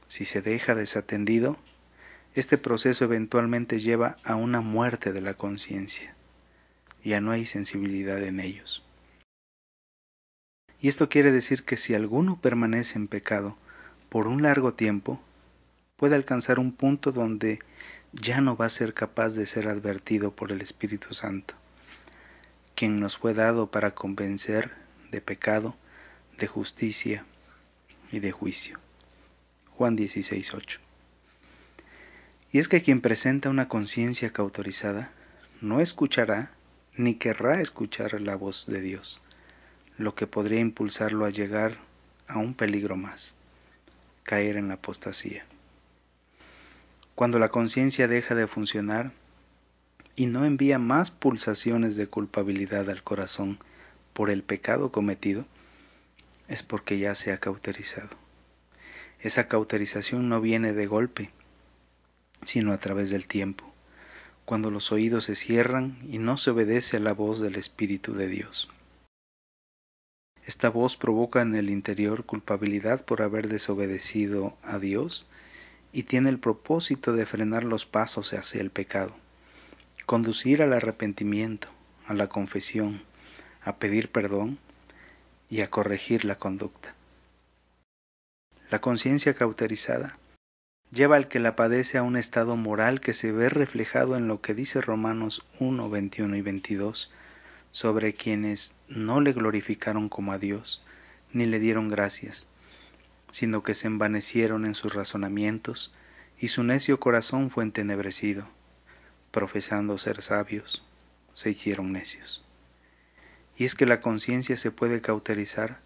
Si 0.06 0.24
se 0.24 0.42
deja 0.42 0.74
desatendido, 0.74 1.56
este 2.34 2.58
proceso 2.58 3.04
eventualmente 3.04 3.78
lleva 3.78 4.18
a 4.24 4.34
una 4.34 4.60
muerte 4.60 5.12
de 5.12 5.20
la 5.20 5.34
conciencia. 5.34 6.14
Ya 7.04 7.20
no 7.20 7.30
hay 7.30 7.46
sensibilidad 7.46 8.22
en 8.22 8.40
ellos. 8.40 8.84
Y 10.80 10.88
esto 10.88 11.08
quiere 11.08 11.30
decir 11.30 11.64
que 11.64 11.76
si 11.76 11.94
alguno 11.94 12.40
permanece 12.40 12.98
en 12.98 13.08
pecado 13.08 13.56
por 14.08 14.26
un 14.26 14.42
largo 14.42 14.74
tiempo, 14.74 15.20
puede 15.96 16.14
alcanzar 16.14 16.58
un 16.58 16.72
punto 16.72 17.12
donde 17.12 17.58
ya 18.12 18.40
no 18.40 18.56
va 18.56 18.66
a 18.66 18.70
ser 18.70 18.94
capaz 18.94 19.34
de 19.34 19.46
ser 19.46 19.68
advertido 19.68 20.34
por 20.34 20.50
el 20.50 20.62
Espíritu 20.62 21.14
Santo, 21.14 21.54
quien 22.80 22.98
nos 22.98 23.18
fue 23.18 23.34
dado 23.34 23.70
para 23.70 23.90
convencer 23.90 24.70
de 25.10 25.20
pecado, 25.20 25.76
de 26.38 26.46
justicia 26.46 27.26
y 28.10 28.20
de 28.20 28.32
juicio. 28.32 28.78
Juan 29.72 29.98
16:8. 29.98 30.78
Y 32.52 32.58
es 32.58 32.68
que 32.68 32.80
quien 32.80 33.02
presenta 33.02 33.50
una 33.50 33.68
conciencia 33.68 34.32
cautorizada 34.32 35.12
no 35.60 35.82
escuchará 35.82 36.52
ni 36.96 37.16
querrá 37.16 37.60
escuchar 37.60 38.18
la 38.18 38.34
voz 38.34 38.64
de 38.64 38.80
Dios 38.80 39.20
lo 39.98 40.14
que 40.14 40.26
podría 40.26 40.60
impulsarlo 40.60 41.26
a 41.26 41.30
llegar 41.30 41.76
a 42.28 42.38
un 42.38 42.54
peligro 42.54 42.96
más, 42.96 43.36
caer 44.22 44.56
en 44.56 44.68
la 44.68 44.74
apostasía. 44.74 45.44
Cuando 47.14 47.38
la 47.38 47.50
conciencia 47.50 48.08
deja 48.08 48.34
de 48.34 48.46
funcionar 48.46 49.12
y 50.20 50.26
no 50.26 50.44
envía 50.44 50.78
más 50.78 51.10
pulsaciones 51.10 51.96
de 51.96 52.06
culpabilidad 52.06 52.90
al 52.90 53.02
corazón 53.02 53.58
por 54.12 54.28
el 54.28 54.42
pecado 54.42 54.92
cometido, 54.92 55.46
es 56.46 56.62
porque 56.62 56.98
ya 56.98 57.14
se 57.14 57.32
ha 57.32 57.38
cauterizado. 57.38 58.10
Esa 59.20 59.48
cauterización 59.48 60.28
no 60.28 60.42
viene 60.42 60.74
de 60.74 60.86
golpe, 60.86 61.30
sino 62.44 62.74
a 62.74 62.76
través 62.76 63.08
del 63.08 63.28
tiempo, 63.28 63.72
cuando 64.44 64.70
los 64.70 64.92
oídos 64.92 65.24
se 65.24 65.34
cierran 65.34 65.96
y 66.06 66.18
no 66.18 66.36
se 66.36 66.50
obedece 66.50 66.98
a 66.98 67.00
la 67.00 67.14
voz 67.14 67.40
del 67.40 67.56
Espíritu 67.56 68.12
de 68.12 68.28
Dios. 68.28 68.68
Esta 70.44 70.68
voz 70.68 70.98
provoca 70.98 71.40
en 71.40 71.54
el 71.56 71.70
interior 71.70 72.26
culpabilidad 72.26 73.06
por 73.06 73.22
haber 73.22 73.48
desobedecido 73.48 74.54
a 74.60 74.78
Dios 74.78 75.30
y 75.94 76.02
tiene 76.02 76.28
el 76.28 76.38
propósito 76.38 77.14
de 77.14 77.24
frenar 77.24 77.64
los 77.64 77.86
pasos 77.86 78.34
hacia 78.34 78.60
el 78.60 78.70
pecado, 78.70 79.16
conducir 80.10 80.60
al 80.60 80.72
arrepentimiento, 80.72 81.68
a 82.04 82.14
la 82.14 82.26
confesión, 82.26 83.00
a 83.62 83.76
pedir 83.76 84.10
perdón 84.10 84.58
y 85.48 85.60
a 85.60 85.70
corregir 85.70 86.24
la 86.24 86.34
conducta. 86.34 86.96
La 88.70 88.80
conciencia 88.80 89.34
cauterizada 89.34 90.18
lleva 90.90 91.14
al 91.14 91.28
que 91.28 91.38
la 91.38 91.54
padece 91.54 91.96
a 91.96 92.02
un 92.02 92.16
estado 92.16 92.56
moral 92.56 93.00
que 93.00 93.12
se 93.12 93.30
ve 93.30 93.50
reflejado 93.50 94.16
en 94.16 94.26
lo 94.26 94.40
que 94.40 94.52
dice 94.52 94.80
Romanos 94.80 95.46
1, 95.60 95.88
21 95.88 96.36
y 96.36 96.40
22, 96.42 97.12
sobre 97.70 98.12
quienes 98.12 98.74
no 98.88 99.20
le 99.20 99.32
glorificaron 99.32 100.08
como 100.08 100.32
a 100.32 100.40
Dios, 100.40 100.82
ni 101.32 101.46
le 101.46 101.60
dieron 101.60 101.88
gracias, 101.88 102.48
sino 103.30 103.62
que 103.62 103.76
se 103.76 103.86
envanecieron 103.86 104.66
en 104.66 104.74
sus 104.74 104.92
razonamientos, 104.92 105.94
y 106.36 106.48
su 106.48 106.64
necio 106.64 106.98
corazón 106.98 107.50
fue 107.50 107.62
entenebrecido, 107.62 108.48
profesando 109.30 109.98
ser 109.98 110.22
sabios, 110.22 110.82
se 111.34 111.50
hicieron 111.50 111.92
necios. 111.92 112.44
Y 113.56 113.64
es 113.64 113.74
que 113.74 113.86
la 113.86 114.00
conciencia 114.00 114.56
se 114.56 114.70
puede 114.70 115.00
cauterizar 115.00 115.80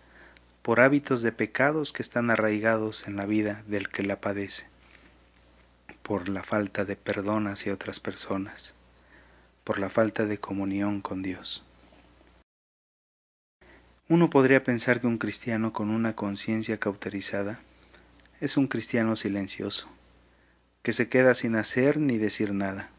por 0.62 0.80
hábitos 0.80 1.22
de 1.22 1.32
pecados 1.32 1.92
que 1.92 2.02
están 2.02 2.30
arraigados 2.30 3.06
en 3.06 3.16
la 3.16 3.26
vida 3.26 3.62
del 3.66 3.88
que 3.90 4.02
la 4.02 4.20
padece, 4.20 4.66
por 6.02 6.28
la 6.28 6.42
falta 6.42 6.84
de 6.84 6.96
perdón 6.96 7.46
hacia 7.48 7.74
otras 7.74 8.00
personas, 8.00 8.74
por 9.62 9.78
la 9.78 9.90
falta 9.90 10.24
de 10.26 10.38
comunión 10.38 11.00
con 11.00 11.22
Dios. 11.22 11.64
Uno 14.08 14.30
podría 14.30 14.62
pensar 14.62 15.00
que 15.00 15.06
un 15.06 15.18
cristiano 15.18 15.72
con 15.72 15.90
una 15.90 16.14
conciencia 16.14 16.78
cauterizada 16.78 17.60
es 18.40 18.56
un 18.56 18.66
cristiano 18.66 19.16
silencioso, 19.16 19.90
que 20.82 20.92
se 20.92 21.08
queda 21.08 21.34
sin 21.34 21.56
hacer 21.56 21.98
ni 21.98 22.18
decir 22.18 22.52
nada. 22.52 22.90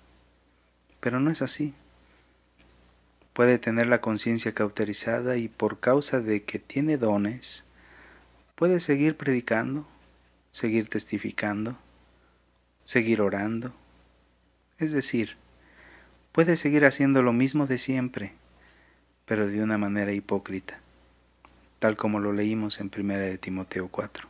Pero 1.06 1.20
no 1.20 1.30
es 1.30 1.44
así. 1.44 1.76
Puede 3.34 3.60
tener 3.60 3.86
la 3.86 4.02
conciencia 4.02 4.56
cauterizada 4.56 5.38
y 5.38 5.50
por 5.50 5.80
causa 5.80 6.20
de 6.20 6.42
que 6.42 6.58
tiene 6.58 6.98
dones, 6.98 7.64
puede 8.56 8.80
seguir 8.80 9.16
predicando, 9.16 9.88
seguir 10.50 10.90
testificando, 10.90 11.78
seguir 12.86 13.22
orando. 13.22 13.72
Es 14.80 14.92
decir, 14.92 15.38
puede 16.32 16.58
seguir 16.58 16.86
haciendo 16.86 17.22
lo 17.22 17.34
mismo 17.34 17.68
de 17.68 17.78
siempre, 17.78 18.34
pero 19.28 19.46
de 19.46 19.62
una 19.62 19.78
manera 19.78 20.12
hipócrita 20.12 20.80
tal 21.78 21.98
como 21.98 22.20
lo 22.20 22.34
leímos 22.34 22.80
en 22.80 22.90
1 22.90 23.14
de 23.14 23.38
Timoteo 23.38 23.90
4. 23.90 24.28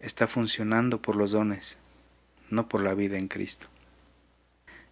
Está 0.00 0.26
funcionando 0.26 1.02
por 1.02 1.14
los 1.14 1.32
dones, 1.32 1.78
no 2.48 2.70
por 2.70 2.82
la 2.82 2.94
vida 2.94 3.18
en 3.18 3.28
Cristo. 3.28 3.66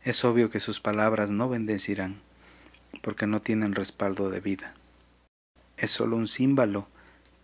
Es 0.04 0.22
obvio 0.26 0.50
que 0.50 0.60
sus 0.60 0.80
palabras 0.80 1.30
no 1.30 1.48
bendecirán, 1.48 2.20
porque 3.00 3.26
no 3.26 3.40
tienen 3.40 3.74
respaldo 3.74 4.28
de 4.28 4.40
vida. 4.40 4.74
Es 5.78 5.92
solo 5.92 6.16
un 6.16 6.28
símbolo 6.28 6.86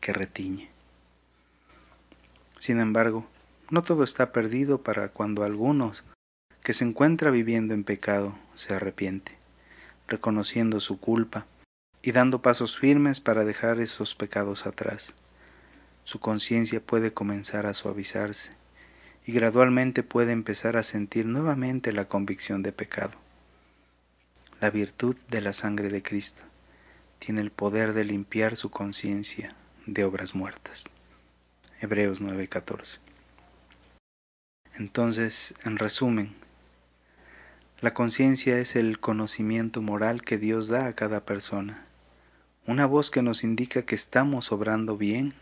que 0.01 0.13
retiñe. 0.13 0.69
Sin 2.59 2.79
embargo, 2.79 3.27
no 3.71 3.81
todo 3.81 4.05
está 4.05 4.31
perdido 4.31 4.83
para 4.83 5.09
cuando 5.09 5.43
algunos 5.43 6.05
que 6.63 6.75
se 6.75 6.85
encuentra 6.85 7.31
viviendo 7.31 7.73
en 7.73 7.83
pecado 7.83 8.35
se 8.55 8.75
arrepiente, 8.75 9.39
reconociendo 10.07 10.81
su 10.81 11.01
culpa 11.01 11.47
y 12.03 12.13
dando 12.13 12.43
pasos 12.43 12.79
firmes 12.79 13.21
para 13.21 13.47
dejar 13.47 13.81
esos 13.81 14.15
pecados 14.15 14.67
atrás. 14.67 15.15
Su 16.05 16.21
conciencia 16.21 16.81
puede 16.81 17.15
comenzar 17.15 17.65
a 17.65 17.73
suavizarse 17.73 18.53
y 19.31 19.33
gradualmente 19.33 20.03
puede 20.03 20.33
empezar 20.33 20.77
a 20.77 20.83
sentir 20.83 21.25
nuevamente 21.25 21.93
la 21.93 22.07
convicción 22.07 22.65
de 22.65 22.73
pecado. 22.73 23.13
La 24.61 24.71
virtud 24.71 25.15
de 25.29 25.41
la 25.41 25.53
sangre 25.53 25.89
de 25.89 26.03
Cristo 26.03 26.43
tiene 27.21 27.41
el 27.41 27.53
poder 27.53 27.93
de 27.93 28.03
limpiar 28.03 28.57
su 28.57 28.73
conciencia 28.73 29.55
de 29.87 30.03
obras 30.03 30.35
muertas. 30.35 30.91
Hebreos 31.81 32.21
9:14. 32.21 32.99
Entonces, 34.75 35.55
en 35.65 35.79
resumen, 35.79 36.35
la 37.81 37.95
conciencia 37.95 38.59
es 38.59 38.75
el 38.75 38.99
conocimiento 38.99 39.81
moral 39.81 40.23
que 40.23 40.39
Dios 40.39 40.67
da 40.67 40.87
a 40.87 40.95
cada 40.95 41.25
persona 41.25 41.87
una 42.67 42.85
voz 42.85 43.13
que 43.13 43.23
nos 43.23 43.45
indica 43.45 43.83
que 43.83 43.95
estamos 43.95 44.51
obrando 44.51 44.97
bien 44.97 45.35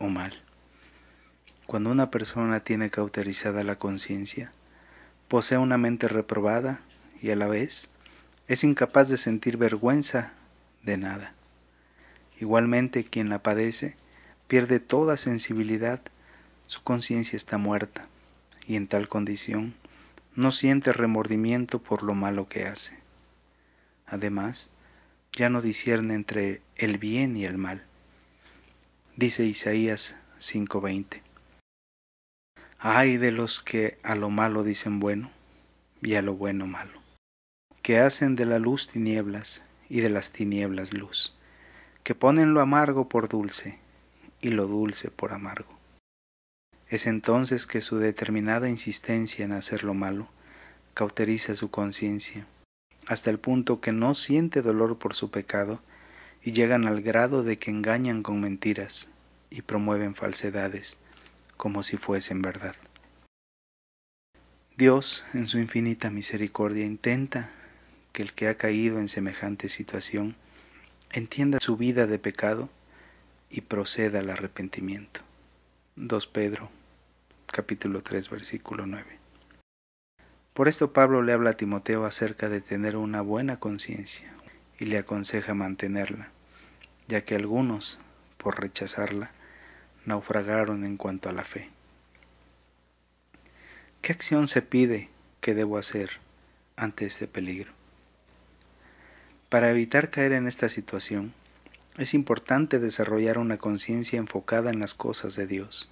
o 0.00 0.08
mal. 0.08 0.42
Cuando 1.66 1.90
una 1.90 2.10
persona 2.12 2.60
tiene 2.60 2.90
cauterizada 2.90 3.64
la 3.64 3.76
conciencia, 3.76 4.52
posee 5.26 5.58
una 5.58 5.78
mente 5.78 6.06
reprobada 6.06 6.80
y 7.20 7.30
a 7.30 7.36
la 7.36 7.48
vez 7.48 7.90
es 8.46 8.62
incapaz 8.62 9.08
de 9.08 9.16
sentir 9.16 9.56
vergüenza 9.56 10.32
de 10.84 10.96
nada. 10.96 11.34
Igualmente 12.40 13.02
quien 13.04 13.28
la 13.28 13.42
padece 13.42 13.96
pierde 14.46 14.78
toda 14.78 15.16
sensibilidad, 15.16 16.00
su 16.66 16.82
conciencia 16.82 17.36
está 17.36 17.58
muerta 17.58 18.06
y 18.68 18.76
en 18.76 18.86
tal 18.86 19.08
condición 19.08 19.74
no 20.36 20.52
siente 20.52 20.92
remordimiento 20.92 21.80
por 21.80 22.04
lo 22.04 22.14
malo 22.14 22.48
que 22.48 22.66
hace. 22.66 22.96
Además, 24.06 24.70
ya 25.32 25.48
no 25.50 25.62
discierne 25.62 26.14
entre 26.14 26.60
el 26.76 26.98
bien 26.98 27.36
y 27.36 27.44
el 27.44 27.58
mal. 27.58 27.82
Dice 29.16 29.44
Isaías 29.44 30.16
5:20. 30.38 31.25
Ay 32.78 33.16
de 33.16 33.32
los 33.32 33.60
que 33.60 33.98
a 34.02 34.14
lo 34.14 34.28
malo 34.28 34.62
dicen 34.62 35.00
bueno 35.00 35.30
y 36.02 36.14
a 36.14 36.22
lo 36.22 36.34
bueno 36.34 36.66
malo, 36.66 37.00
que 37.82 37.98
hacen 37.98 38.36
de 38.36 38.44
la 38.44 38.58
luz 38.58 38.88
tinieblas 38.88 39.64
y 39.88 40.00
de 40.00 40.10
las 40.10 40.30
tinieblas 40.30 40.92
luz, 40.92 41.34
que 42.04 42.14
ponen 42.14 42.52
lo 42.52 42.60
amargo 42.60 43.08
por 43.08 43.28
dulce 43.28 43.78
y 44.42 44.50
lo 44.50 44.66
dulce 44.66 45.10
por 45.10 45.32
amargo. 45.32 45.76
Es 46.88 47.06
entonces 47.06 47.66
que 47.66 47.80
su 47.80 47.96
determinada 47.96 48.68
insistencia 48.68 49.44
en 49.44 49.52
hacer 49.52 49.82
lo 49.82 49.94
malo 49.94 50.28
cauteriza 50.92 51.54
su 51.54 51.70
conciencia, 51.70 52.46
hasta 53.06 53.30
el 53.30 53.38
punto 53.38 53.80
que 53.80 53.92
no 53.92 54.14
siente 54.14 54.60
dolor 54.60 54.98
por 54.98 55.14
su 55.14 55.30
pecado 55.30 55.80
y 56.42 56.52
llegan 56.52 56.86
al 56.86 57.00
grado 57.00 57.42
de 57.42 57.58
que 57.58 57.70
engañan 57.70 58.22
con 58.22 58.40
mentiras 58.40 59.10
y 59.48 59.62
promueven 59.62 60.14
falsedades 60.14 60.98
como 61.56 61.82
si 61.82 61.96
fuesen 61.96 62.42
verdad. 62.42 62.74
Dios, 64.76 65.24
en 65.32 65.46
su 65.46 65.58
infinita 65.58 66.10
misericordia, 66.10 66.84
intenta 66.84 67.50
que 68.12 68.22
el 68.22 68.32
que 68.32 68.48
ha 68.48 68.56
caído 68.56 68.98
en 68.98 69.08
semejante 69.08 69.68
situación 69.68 70.36
entienda 71.12 71.58
su 71.60 71.76
vida 71.76 72.06
de 72.06 72.18
pecado 72.18 72.68
y 73.50 73.62
proceda 73.62 74.18
al 74.18 74.30
arrepentimiento. 74.30 75.20
2 75.96 76.26
Pedro 76.26 76.70
capítulo 77.46 78.02
3 78.02 78.28
versículo 78.28 78.86
9. 78.86 79.04
Por 80.52 80.68
esto 80.68 80.92
Pablo 80.92 81.22
le 81.22 81.32
habla 81.32 81.50
a 81.50 81.56
Timoteo 81.56 82.04
acerca 82.04 82.48
de 82.48 82.60
tener 82.60 82.96
una 82.96 83.20
buena 83.20 83.58
conciencia 83.58 84.32
y 84.78 84.86
le 84.86 84.98
aconseja 84.98 85.54
mantenerla, 85.54 86.28
ya 87.08 87.24
que 87.24 87.34
algunos, 87.34 87.98
por 88.36 88.60
rechazarla, 88.60 89.32
naufragaron 90.06 90.84
en 90.84 90.96
cuanto 90.96 91.28
a 91.28 91.32
la 91.32 91.44
fe. 91.44 91.68
¿Qué 94.00 94.12
acción 94.12 94.48
se 94.48 94.62
pide 94.62 95.08
que 95.40 95.54
debo 95.54 95.78
hacer 95.78 96.12
ante 96.76 97.04
este 97.04 97.26
peligro? 97.26 97.72
Para 99.48 99.70
evitar 99.70 100.10
caer 100.10 100.32
en 100.32 100.46
esta 100.46 100.68
situación, 100.68 101.34
es 101.98 102.14
importante 102.14 102.78
desarrollar 102.78 103.38
una 103.38 103.58
conciencia 103.58 104.18
enfocada 104.18 104.70
en 104.70 104.80
las 104.80 104.94
cosas 104.94 105.34
de 105.34 105.46
Dios, 105.46 105.90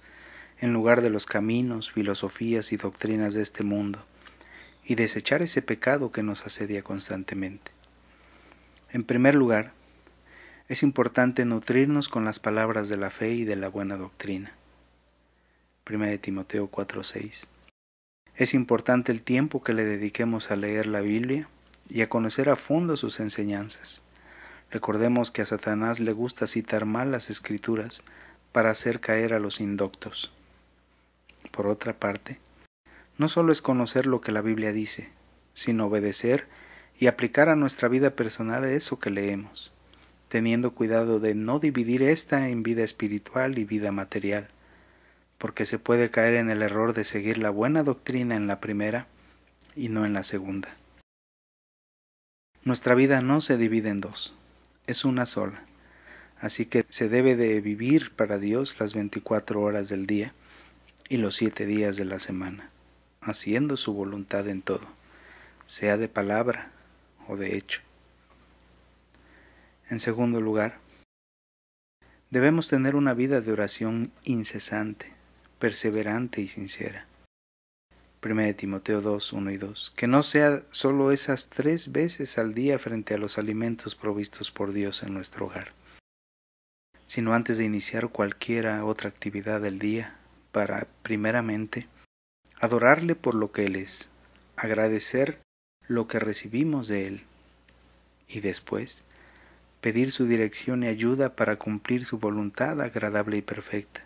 en 0.59 0.71
lugar 0.71 1.01
de 1.01 1.09
los 1.09 1.25
caminos, 1.25 1.91
filosofías 1.91 2.71
y 2.71 2.77
doctrinas 2.77 3.33
de 3.33 3.41
este 3.41 3.63
mundo, 3.63 4.05
y 4.85 4.95
desechar 4.95 5.41
ese 5.41 5.61
pecado 5.61 6.11
que 6.11 6.23
nos 6.23 6.45
asedia 6.45 6.83
constantemente. 6.83 7.71
En 8.91 9.03
primer 9.03 9.35
lugar, 9.35 9.73
es 10.67 10.81
importante 10.81 11.45
nutrirnos 11.45 12.09
con 12.09 12.25
las 12.25 12.39
palabras 12.39 12.89
de 12.89 12.97
la 12.97 13.11
fe 13.11 13.33
y 13.33 13.45
de 13.45 13.55
la 13.55 13.69
buena 13.69 13.97
doctrina. 13.97 14.51
1 15.87 16.19
Timoteo 16.19 16.71
4:6. 16.71 17.45
Es 18.35 18.55
importante 18.55 19.11
el 19.11 19.21
tiempo 19.21 19.63
que 19.63 19.73
le 19.73 19.85
dediquemos 19.85 20.49
a 20.49 20.55
leer 20.55 20.87
la 20.87 21.01
Biblia 21.01 21.47
y 21.87 22.01
a 22.01 22.09
conocer 22.09 22.49
a 22.49 22.55
fondo 22.55 22.97
sus 22.97 23.19
enseñanzas. 23.19 24.01
Recordemos 24.71 25.29
que 25.29 25.43
a 25.43 25.45
Satanás 25.45 25.99
le 25.99 26.13
gusta 26.13 26.47
citar 26.47 26.85
mal 26.85 27.11
las 27.11 27.29
escrituras 27.29 28.03
para 28.51 28.71
hacer 28.71 28.99
caer 28.99 29.35
a 29.35 29.39
los 29.39 29.59
indoctos. 29.59 30.33
Por 31.51 31.67
otra 31.67 31.93
parte, 31.93 32.39
no 33.19 33.29
solo 33.29 33.51
es 33.51 33.61
conocer 33.61 34.07
lo 34.07 34.19
que 34.19 34.31
la 34.31 34.41
Biblia 34.41 34.71
dice, 34.71 35.09
sino 35.53 35.85
obedecer 35.85 36.47
y 36.97 37.05
aplicar 37.05 37.49
a 37.49 37.55
nuestra 37.55 37.87
vida 37.87 38.15
personal 38.15 38.65
eso 38.65 38.99
que 38.99 39.11
leemos 39.11 39.74
teniendo 40.29 40.73
cuidado 40.73 41.19
de 41.19 41.35
no 41.35 41.59
dividir 41.59 42.03
esta 42.03 42.49
en 42.49 42.63
vida 42.63 42.83
espiritual 42.83 43.57
y 43.57 43.65
vida 43.65 43.91
material, 43.91 44.49
porque 45.37 45.65
se 45.65 45.79
puede 45.79 46.09
caer 46.09 46.35
en 46.35 46.49
el 46.49 46.61
error 46.61 46.93
de 46.93 47.03
seguir 47.03 47.37
la 47.37 47.49
buena 47.49 47.83
doctrina 47.83 48.35
en 48.35 48.47
la 48.47 48.59
primera 48.59 49.07
y 49.75 49.89
no 49.89 50.05
en 50.05 50.13
la 50.13 50.23
segunda. 50.23 50.75
Nuestra 52.63 52.95
vida 52.95 53.21
no 53.21 53.41
se 53.41 53.57
divide 53.57 53.89
en 53.89 54.01
dos, 54.01 54.35
es 54.87 55.05
una 55.05 55.25
sola, 55.25 55.63
así 56.39 56.65
que 56.65 56.85
se 56.89 57.09
debe 57.09 57.35
de 57.35 57.61
vivir 57.61 58.11
para 58.15 58.39
Dios 58.39 58.75
las 58.79 58.93
24 58.93 59.61
horas 59.61 59.89
del 59.89 60.07
día 60.07 60.33
y 61.07 61.17
los 61.17 61.35
siete 61.35 61.65
días 61.65 61.95
de 61.97 62.05
la 62.05 62.19
semana, 62.19 62.71
haciendo 63.21 63.77
su 63.77 63.93
voluntad 63.93 64.47
en 64.47 64.63
todo, 64.63 64.87
sea 65.65 65.97
de 65.97 66.09
palabra 66.09 66.71
o 67.27 67.37
de 67.37 67.55
hecho. 67.55 67.81
En 69.89 69.99
segundo 69.99 70.41
lugar, 70.41 70.79
debemos 72.31 72.67
tener 72.67 72.95
una 72.95 73.13
vida 73.13 73.41
de 73.41 73.51
oración 73.51 74.11
incesante, 74.23 75.13
perseverante 75.59 76.41
y 76.41 76.47
sincera. 76.47 77.05
1 78.23 78.55
Timoteo 78.55 79.01
2, 79.01 79.33
1 79.33 79.51
y 79.51 79.57
2. 79.57 79.93
Que 79.95 80.07
no 80.07 80.23
sea 80.23 80.63
solo 80.71 81.11
esas 81.11 81.49
tres 81.49 81.91
veces 81.91 82.39
al 82.39 82.55
día 82.55 82.79
frente 82.79 83.13
a 83.13 83.19
los 83.19 83.37
alimentos 83.37 83.93
provistos 83.93 84.49
por 84.49 84.73
Dios 84.73 85.03
en 85.03 85.13
nuestro 85.13 85.45
hogar, 85.45 85.73
sino 87.05 87.35
antes 87.35 87.59
de 87.59 87.65
iniciar 87.65 88.09
cualquiera 88.09 88.83
otra 88.83 89.09
actividad 89.09 89.61
del 89.61 89.77
día, 89.77 90.17
para, 90.51 90.87
primeramente, 91.03 91.87
adorarle 92.59 93.13
por 93.13 93.35
lo 93.35 93.51
que 93.51 93.65
Él 93.65 93.75
es, 93.75 94.09
agradecer 94.55 95.39
lo 95.87 96.07
que 96.07 96.17
recibimos 96.17 96.87
de 96.87 97.07
Él, 97.07 97.23
y 98.27 98.39
después, 98.39 99.05
pedir 99.85 100.11
su 100.11 100.25
dirección 100.25 100.81
y 100.81 100.87
ayuda 100.87 101.35
para 101.35 101.57
cumplir 101.57 102.07
su 102.07 102.17
voluntad 102.17 102.81
agradable 102.81 103.37
y 103.37 103.43
perfecta, 103.43 104.03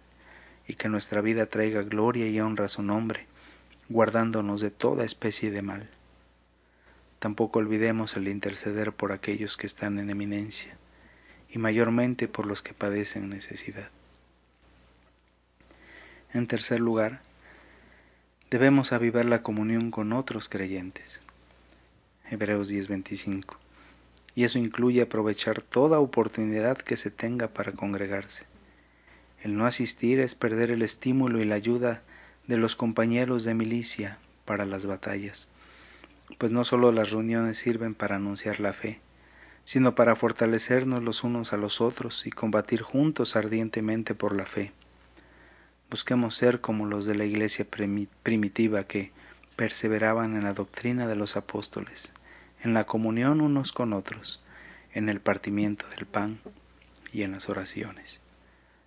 y 0.67 0.73
que 0.73 0.89
nuestra 0.89 1.21
vida 1.21 1.45
traiga 1.45 1.83
gloria 1.83 2.27
y 2.27 2.41
honra 2.41 2.65
a 2.65 2.67
su 2.67 2.83
nombre, 2.83 3.27
guardándonos 3.87 4.59
de 4.59 4.71
toda 4.71 5.05
especie 5.05 5.51
de 5.51 5.61
mal. 5.61 5.89
Tampoco 7.19 7.59
olvidemos 7.59 8.17
el 8.17 8.27
interceder 8.27 8.91
por 8.91 9.13
aquellos 9.13 9.55
que 9.55 9.67
están 9.67 9.99
en 9.99 10.09
eminencia, 10.09 10.75
y 11.49 11.59
mayormente 11.59 12.27
por 12.27 12.45
los 12.45 12.61
que 12.61 12.73
padecen 12.73 13.29
necesidad. 13.29 13.89
En 16.33 16.45
tercer 16.47 16.81
lugar, 16.81 17.21
debemos 18.51 18.91
avivar 18.91 19.23
la 19.23 19.43
comunión 19.43 19.91
con 19.91 20.11
otros 20.11 20.49
creyentes. 20.49 21.21
Hebreos 22.29 22.69
10:25 22.69 23.68
y 24.35 24.43
eso 24.43 24.59
incluye 24.59 25.01
aprovechar 25.01 25.61
toda 25.61 25.99
oportunidad 25.99 26.77
que 26.77 26.97
se 26.97 27.11
tenga 27.11 27.47
para 27.47 27.71
congregarse. 27.71 28.45
El 29.43 29.55
no 29.57 29.65
asistir 29.65 30.19
es 30.19 30.35
perder 30.35 30.71
el 30.71 30.81
estímulo 30.81 31.39
y 31.39 31.45
la 31.45 31.55
ayuda 31.55 32.03
de 32.47 32.57
los 32.57 32.75
compañeros 32.75 33.43
de 33.43 33.53
milicia 33.53 34.19
para 34.45 34.65
las 34.65 34.85
batallas, 34.85 35.49
pues 36.37 36.51
no 36.51 36.63
solo 36.63 36.91
las 36.91 37.11
reuniones 37.11 37.57
sirven 37.57 37.95
para 37.95 38.15
anunciar 38.15 38.59
la 38.59 38.73
fe, 38.73 38.99
sino 39.63 39.95
para 39.95 40.15
fortalecernos 40.15 41.03
los 41.03 41.23
unos 41.23 41.53
a 41.53 41.57
los 41.57 41.79
otros 41.79 42.25
y 42.25 42.31
combatir 42.31 42.81
juntos 42.81 43.35
ardientemente 43.35 44.15
por 44.15 44.35
la 44.35 44.45
fe. 44.45 44.71
Busquemos 45.89 46.35
ser 46.35 46.59
como 46.59 46.85
los 46.85 47.05
de 47.05 47.15
la 47.15 47.25
iglesia 47.25 47.65
primitiva 48.23 48.83
que 48.83 49.11
perseveraban 49.55 50.35
en 50.35 50.43
la 50.43 50.53
doctrina 50.53 51.07
de 51.07 51.15
los 51.15 51.35
apóstoles, 51.35 52.13
en 52.63 52.73
la 52.73 52.85
comunión 52.85 53.41
unos 53.41 53.71
con 53.71 53.93
otros, 53.93 54.43
en 54.93 55.09
el 55.09 55.21
partimiento 55.21 55.87
del 55.89 56.05
pan 56.05 56.39
y 57.13 57.23
en 57.23 57.31
las 57.31 57.49
oraciones. 57.49 58.21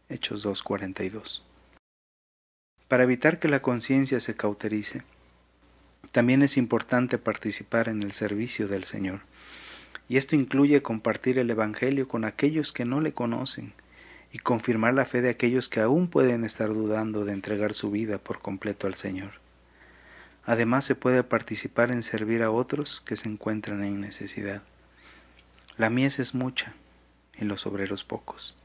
Hechos 0.09 0.45
2.42. 0.45 1.43
Para 2.89 3.05
evitar 3.05 3.39
que 3.39 3.49
la 3.49 3.63
conciencia 3.63 4.21
se 4.21 4.37
cauterice, 4.37 5.03
también 6.11 6.43
es 6.43 6.57
importante 6.57 7.17
participar 7.17 7.89
en 7.89 8.03
el 8.03 8.13
servicio 8.13 8.69
del 8.69 8.85
Señor, 8.85 9.21
y 10.09 10.19
esto 10.19 10.37
incluye 10.37 10.83
compartir 10.83 11.39
el 11.39 11.51
Evangelio 11.51 12.09
con 12.09 12.25
aquellos 12.25 12.73
que 12.73 12.85
no 12.85 13.01
le 13.01 13.15
conocen 13.15 13.73
y 14.33 14.39
confirmar 14.39 14.95
la 14.95 15.05
fe 15.05 15.23
de 15.23 15.31
aquellos 15.31 15.69
que 15.69 15.81
aún 15.81 16.09
pueden 16.09 16.45
estar 16.45 16.69
dudando 16.69 17.25
de 17.25 17.33
entregar 17.33 17.73
su 17.73 17.91
vida 17.91 18.19
por 18.19 18.41
completo 18.41 18.87
al 18.87 18.95
Señor. 18.95 19.42
Además 20.45 20.85
se 20.85 20.95
puede 20.95 21.23
participar 21.23 21.91
en 21.91 22.03
servir 22.03 22.43
a 22.43 22.51
otros 22.51 23.01
que 23.01 23.17
se 23.17 23.29
encuentran 23.29 23.85
en 23.85 24.01
necesidad. 24.01 24.63
La 25.77 25.89
mies 25.89 26.19
es 26.19 26.35
mucha 26.35 26.75
y 27.39 27.45
los 27.45 27.67
obreros 27.67 28.03
pocos. 28.03 28.57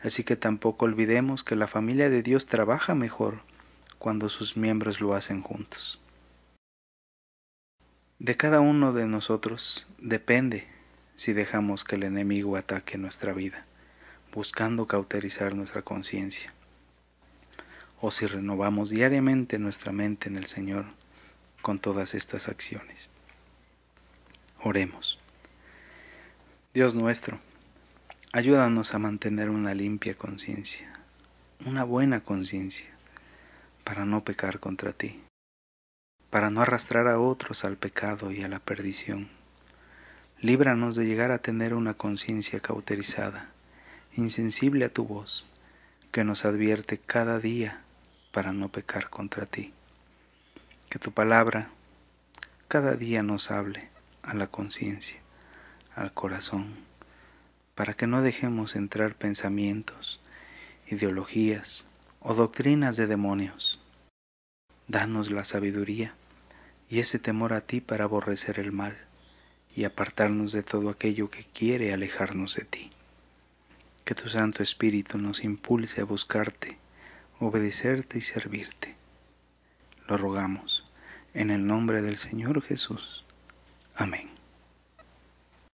Así 0.00 0.24
que 0.24 0.36
tampoco 0.36 0.86
olvidemos 0.86 1.44
que 1.44 1.56
la 1.56 1.66
familia 1.66 2.08
de 2.08 2.22
Dios 2.22 2.46
trabaja 2.46 2.94
mejor 2.94 3.42
cuando 3.98 4.30
sus 4.30 4.56
miembros 4.56 5.02
lo 5.02 5.12
hacen 5.12 5.42
juntos. 5.42 6.00
De 8.18 8.36
cada 8.36 8.60
uno 8.60 8.94
de 8.94 9.06
nosotros 9.06 9.86
depende 9.98 10.66
si 11.16 11.34
dejamos 11.34 11.84
que 11.84 11.96
el 11.96 12.04
enemigo 12.04 12.56
ataque 12.56 12.96
nuestra 12.96 13.34
vida, 13.34 13.66
buscando 14.32 14.86
cauterizar 14.86 15.54
nuestra 15.54 15.82
conciencia, 15.82 16.52
o 18.00 18.10
si 18.10 18.26
renovamos 18.26 18.88
diariamente 18.88 19.58
nuestra 19.58 19.92
mente 19.92 20.30
en 20.30 20.36
el 20.36 20.46
Señor 20.46 20.86
con 21.62 21.78
todas 21.78 22.14
estas 22.14 22.48
acciones. 22.48 23.10
Oremos. 24.62 25.18
Dios 26.74 26.94
nuestro, 26.94 27.40
ayúdanos 28.32 28.94
a 28.94 28.98
mantener 28.98 29.50
una 29.50 29.74
limpia 29.74 30.14
conciencia, 30.14 31.00
una 31.66 31.84
buena 31.84 32.20
conciencia, 32.20 32.88
para 33.84 34.04
no 34.04 34.22
pecar 34.22 34.60
contra 34.60 34.92
ti, 34.92 35.20
para 36.30 36.50
no 36.50 36.62
arrastrar 36.62 37.08
a 37.08 37.18
otros 37.18 37.64
al 37.64 37.76
pecado 37.76 38.30
y 38.30 38.42
a 38.42 38.48
la 38.48 38.60
perdición. 38.60 39.28
Líbranos 40.40 40.94
de 40.94 41.06
llegar 41.06 41.32
a 41.32 41.38
tener 41.38 41.74
una 41.74 41.94
conciencia 41.94 42.60
cauterizada, 42.60 43.50
insensible 44.16 44.84
a 44.84 44.92
tu 44.92 45.04
voz, 45.04 45.44
que 46.12 46.24
nos 46.24 46.44
advierte 46.44 46.98
cada 46.98 47.40
día 47.40 47.82
para 48.32 48.52
no 48.52 48.68
pecar 48.68 49.10
contra 49.10 49.46
ti. 49.46 49.72
Que 50.90 50.98
tu 50.98 51.12
palabra 51.12 51.70
cada 52.66 52.96
día 52.96 53.22
nos 53.22 53.52
hable 53.52 53.88
a 54.22 54.34
la 54.34 54.48
conciencia 54.48 55.20
al 55.94 56.12
corazón, 56.12 56.74
para 57.76 57.94
que 57.94 58.08
no 58.08 58.22
dejemos 58.22 58.74
entrar 58.74 59.14
pensamientos, 59.14 60.20
ideologías 60.88 61.86
o 62.18 62.34
doctrinas 62.34 62.96
de 62.96 63.06
demonios. 63.06 63.80
Danos 64.88 65.30
la 65.30 65.44
sabiduría 65.44 66.14
y 66.88 66.98
ese 66.98 67.20
temor 67.20 67.52
a 67.52 67.60
ti 67.60 67.80
para 67.80 68.02
aborrecer 68.02 68.58
el 68.58 68.72
mal 68.72 68.96
y 69.76 69.84
apartarnos 69.84 70.50
de 70.50 70.64
todo 70.64 70.90
aquello 70.90 71.30
que 71.30 71.44
quiere 71.44 71.92
alejarnos 71.92 72.56
de 72.56 72.64
ti. 72.64 72.90
Que 74.04 74.16
tu 74.16 74.28
Santo 74.28 74.64
Espíritu 74.64 75.18
nos 75.18 75.44
impulse 75.44 76.00
a 76.00 76.04
buscarte, 76.04 76.78
obedecerte 77.38 78.18
y 78.18 78.22
servirte. 78.22 78.96
Lo 80.08 80.16
rogamos 80.16 80.79
en 81.34 81.50
el 81.50 81.66
nombre 81.66 82.02
del 82.02 82.16
Señor 82.16 82.62
Jesús. 82.62 83.24
Amén. 83.94 84.29